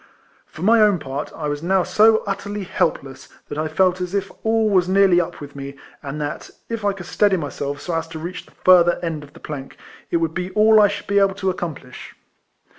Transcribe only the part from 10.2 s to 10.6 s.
be